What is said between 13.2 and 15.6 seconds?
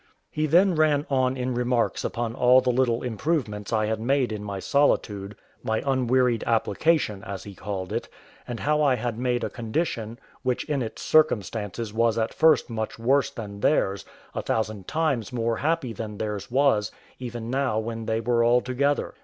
than theirs, a thousand times more